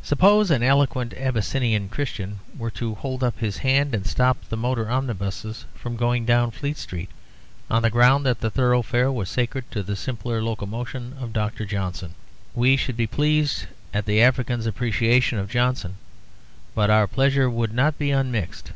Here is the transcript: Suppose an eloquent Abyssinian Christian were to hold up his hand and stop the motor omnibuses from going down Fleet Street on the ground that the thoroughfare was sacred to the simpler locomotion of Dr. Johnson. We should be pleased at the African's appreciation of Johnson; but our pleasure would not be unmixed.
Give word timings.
Suppose 0.00 0.52
an 0.52 0.62
eloquent 0.62 1.12
Abyssinian 1.14 1.88
Christian 1.88 2.38
were 2.56 2.70
to 2.70 2.94
hold 2.94 3.24
up 3.24 3.40
his 3.40 3.56
hand 3.56 3.96
and 3.96 4.06
stop 4.06 4.44
the 4.44 4.56
motor 4.56 4.88
omnibuses 4.88 5.64
from 5.74 5.96
going 5.96 6.24
down 6.24 6.52
Fleet 6.52 6.76
Street 6.76 7.08
on 7.68 7.82
the 7.82 7.90
ground 7.90 8.24
that 8.24 8.38
the 8.42 8.48
thoroughfare 8.50 9.10
was 9.10 9.28
sacred 9.28 9.68
to 9.72 9.82
the 9.82 9.96
simpler 9.96 10.40
locomotion 10.40 11.16
of 11.18 11.32
Dr. 11.32 11.64
Johnson. 11.66 12.14
We 12.54 12.76
should 12.76 12.96
be 12.96 13.08
pleased 13.08 13.64
at 13.92 14.06
the 14.06 14.22
African's 14.22 14.66
appreciation 14.66 15.36
of 15.38 15.50
Johnson; 15.50 15.96
but 16.76 16.88
our 16.88 17.08
pleasure 17.08 17.50
would 17.50 17.72
not 17.74 17.98
be 17.98 18.12
unmixed. 18.12 18.70